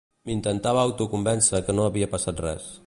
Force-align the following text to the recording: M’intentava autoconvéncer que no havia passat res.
M’intentava 0.27 0.85
autoconvéncer 0.87 1.63
que 1.67 1.77
no 1.81 1.87
havia 1.89 2.13
passat 2.17 2.45
res. 2.49 2.71